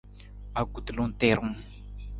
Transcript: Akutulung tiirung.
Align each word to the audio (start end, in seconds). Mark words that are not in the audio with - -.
Akutulung 0.59 1.11
tiirung. 1.19 1.53